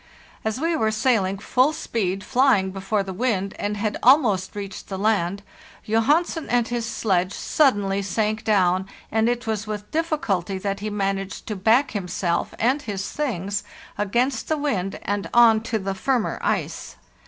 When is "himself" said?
11.91-12.55